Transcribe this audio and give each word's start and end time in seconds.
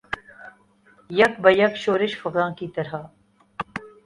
یک 1.19 1.33
بیک 1.43 1.73
شورش 1.83 2.13
فغاں 2.21 2.49
کی 2.57 2.67
طرح 2.75 2.93